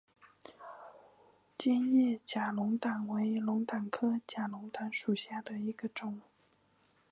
[1.55, 6.19] 尖叶假龙胆为龙胆科假龙胆属下的一个种。